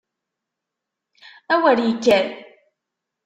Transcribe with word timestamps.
A 1.53 1.55
wer 1.61 1.79
ikker! 1.91 2.25